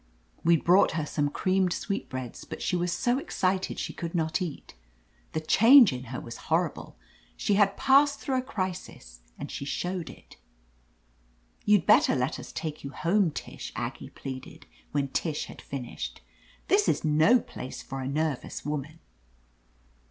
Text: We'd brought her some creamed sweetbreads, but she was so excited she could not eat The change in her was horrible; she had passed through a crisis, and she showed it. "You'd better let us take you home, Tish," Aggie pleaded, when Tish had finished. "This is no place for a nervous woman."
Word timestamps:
We'd 0.43 0.63
brought 0.63 0.93
her 0.93 1.05
some 1.05 1.29
creamed 1.29 1.71
sweetbreads, 1.73 2.43
but 2.43 2.59
she 2.59 2.75
was 2.75 2.91
so 2.91 3.19
excited 3.19 3.77
she 3.77 3.93
could 3.93 4.15
not 4.15 4.41
eat 4.41 4.73
The 5.33 5.39
change 5.39 5.93
in 5.93 6.05
her 6.05 6.19
was 6.19 6.37
horrible; 6.49 6.97
she 7.37 7.53
had 7.53 7.77
passed 7.77 8.19
through 8.19 8.39
a 8.39 8.41
crisis, 8.41 9.21
and 9.37 9.51
she 9.51 9.63
showed 9.63 10.09
it. 10.09 10.37
"You'd 11.65 11.85
better 11.85 12.15
let 12.15 12.39
us 12.39 12.51
take 12.51 12.83
you 12.83 12.89
home, 12.89 13.29
Tish," 13.29 13.71
Aggie 13.75 14.09
pleaded, 14.09 14.65
when 14.91 15.09
Tish 15.09 15.45
had 15.45 15.61
finished. 15.61 16.21
"This 16.67 16.89
is 16.89 17.05
no 17.05 17.39
place 17.39 17.83
for 17.83 18.01
a 18.01 18.07
nervous 18.07 18.65
woman." 18.65 18.97